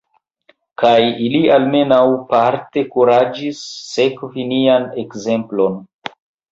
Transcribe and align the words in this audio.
Kaj 0.83 0.93
ili 1.25 1.41
almenaŭ 1.57 1.99
parte 2.33 2.87
kuraĝis 2.97 3.63
sekvi 3.95 4.51
nian 4.55 4.93
ekzemplon. 5.05 5.83